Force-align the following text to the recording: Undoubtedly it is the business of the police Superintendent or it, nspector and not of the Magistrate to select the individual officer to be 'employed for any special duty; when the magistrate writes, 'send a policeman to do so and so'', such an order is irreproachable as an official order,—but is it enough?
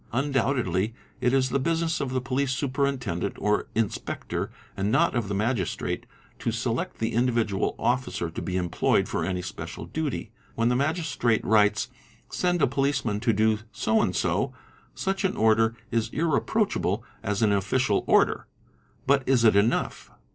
Undoubtedly 0.13 0.95
it 1.19 1.31
is 1.31 1.49
the 1.49 1.59
business 1.59 2.01
of 2.01 2.09
the 2.09 2.19
police 2.19 2.51
Superintendent 2.53 3.35
or 3.37 3.67
it, 3.75 3.87
nspector 3.87 4.49
and 4.75 4.91
not 4.91 5.13
of 5.15 5.27
the 5.27 5.35
Magistrate 5.35 6.07
to 6.39 6.51
select 6.51 6.97
the 6.97 7.13
individual 7.13 7.75
officer 7.77 8.31
to 8.31 8.41
be 8.41 8.57
'employed 8.57 9.07
for 9.07 9.23
any 9.23 9.43
special 9.43 9.85
duty; 9.85 10.31
when 10.55 10.69
the 10.69 10.75
magistrate 10.75 11.45
writes, 11.45 11.87
'send 12.31 12.63
a 12.63 12.67
policeman 12.67 13.19
to 13.19 13.31
do 13.31 13.59
so 13.71 14.01
and 14.01 14.15
so'', 14.15 14.55
such 14.95 15.23
an 15.23 15.37
order 15.37 15.75
is 15.91 16.09
irreproachable 16.09 17.03
as 17.21 17.43
an 17.43 17.51
official 17.51 18.03
order,—but 18.07 19.21
is 19.29 19.43
it 19.43 19.55
enough? 19.55 20.09